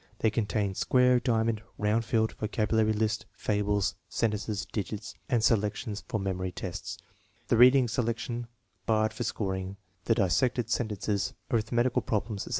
They 0.17 0.31
contain 0.31 0.73
square, 0.73 1.19
diamond, 1.19 1.61
round 1.77 2.05
field, 2.05 2.31
vocabulary 2.31 2.91
list, 2.91 3.27
fables, 3.33 3.93
sen 4.09 4.31
tences, 4.31 4.65
digits, 4.71 5.13
and 5.29 5.43
selections 5.43 6.03
for 6.07 6.19
memory 6.19 6.51
tests, 6.51 6.97
the 7.49 7.57
reading 7.57 7.87
selection 7.87 8.47
barred 8.87 9.13
for 9.13 9.23
scoring, 9.23 9.77
the 10.05 10.15
dissected 10.15 10.71
sentences, 10.71 11.35
arith 11.51 11.71
metical 11.71 12.01
problems, 12.01 12.47
etc. 12.47 12.49